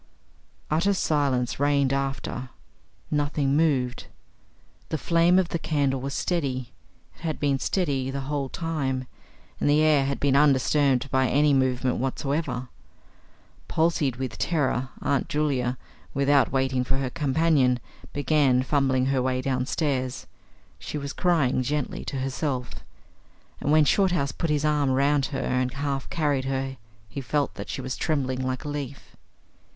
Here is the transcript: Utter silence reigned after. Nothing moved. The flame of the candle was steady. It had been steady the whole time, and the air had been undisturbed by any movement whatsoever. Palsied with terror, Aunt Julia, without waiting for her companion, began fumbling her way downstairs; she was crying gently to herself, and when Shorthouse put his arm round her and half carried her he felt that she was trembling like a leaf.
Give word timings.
Utter 0.71 0.95
silence 0.95 1.59
reigned 1.59 1.93
after. 1.93 2.49
Nothing 3.11 3.55
moved. 3.55 4.07
The 4.89 4.97
flame 4.97 5.37
of 5.37 5.49
the 5.49 5.59
candle 5.59 6.01
was 6.01 6.15
steady. 6.15 6.73
It 7.13 7.21
had 7.21 7.39
been 7.39 7.59
steady 7.59 8.09
the 8.09 8.21
whole 8.21 8.49
time, 8.49 9.05
and 9.59 9.69
the 9.69 9.81
air 9.81 10.05
had 10.05 10.19
been 10.19 10.35
undisturbed 10.35 11.11
by 11.11 11.27
any 11.27 11.53
movement 11.53 11.97
whatsoever. 11.97 12.67
Palsied 13.67 14.15
with 14.15 14.39
terror, 14.39 14.89
Aunt 15.03 15.29
Julia, 15.29 15.77
without 16.15 16.51
waiting 16.51 16.83
for 16.83 16.97
her 16.97 17.11
companion, 17.11 17.79
began 18.11 18.63
fumbling 18.63 19.05
her 19.05 19.21
way 19.21 19.39
downstairs; 19.39 20.25
she 20.79 20.97
was 20.97 21.13
crying 21.13 21.61
gently 21.61 22.03
to 22.05 22.15
herself, 22.21 22.73
and 23.59 23.71
when 23.71 23.85
Shorthouse 23.85 24.31
put 24.31 24.49
his 24.49 24.65
arm 24.65 24.89
round 24.89 25.27
her 25.27 25.37
and 25.41 25.71
half 25.71 26.09
carried 26.09 26.45
her 26.45 26.77
he 27.07 27.21
felt 27.21 27.53
that 27.53 27.69
she 27.69 27.81
was 27.81 27.95
trembling 27.95 28.41
like 28.41 28.63
a 28.65 28.67
leaf. 28.67 29.15